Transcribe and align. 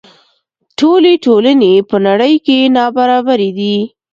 ټولې 0.79 1.13
ټولنې 1.25 1.73
په 1.89 1.97
نړۍ 2.07 2.35
کې 2.45 2.57
نابرابرې 2.75 3.49
دي. 3.57 3.77